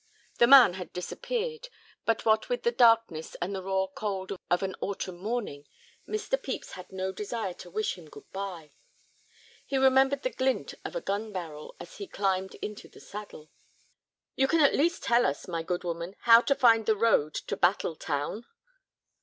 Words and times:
The 0.39 0.47
man 0.47 0.73
had 0.73 0.91
disappeared, 0.93 1.69
but 2.05 2.25
what 2.25 2.49
with 2.49 2.63
the 2.63 2.71
darkness 2.71 3.35
and 3.39 3.53
the 3.53 3.61
raw 3.61 3.85
cold 3.85 4.31
of 4.49 4.63
an 4.63 4.73
autumn 4.81 5.19
morning, 5.19 5.67
Mr. 6.07 6.41
Pepys 6.41 6.71
had 6.71 6.91
no 6.91 7.11
desire 7.11 7.53
to 7.53 7.69
wish 7.69 7.99
him 7.99 8.09
good 8.09 8.27
bye. 8.31 8.71
He 9.63 9.77
remembered 9.77 10.23
the 10.23 10.31
glint 10.31 10.73
of 10.83 10.95
a 10.95 11.01
gun 11.01 11.31
barrel 11.31 11.75
as 11.79 11.97
he 11.97 12.07
climbed 12.07 12.55
into 12.63 12.87
the 12.87 12.99
saddle. 12.99 13.51
"You 14.35 14.47
can 14.47 14.61
at 14.61 14.73
least 14.73 15.03
tell 15.03 15.23
us, 15.23 15.47
my 15.47 15.61
good 15.61 15.83
woman, 15.83 16.15
how 16.21 16.41
to 16.41 16.55
find 16.55 16.87
the 16.87 16.95
road 16.97 17.35
to 17.35 17.55
Battle 17.55 17.95
Town?" 17.95 18.47